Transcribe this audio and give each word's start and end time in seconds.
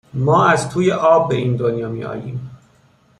ما 0.13 0.45
از 0.45 0.69
توی 0.69 0.91
آب 0.91 1.29
به 1.29 1.35
این 1.35 1.55
دنیا 1.55 1.89
میایم 1.89 2.49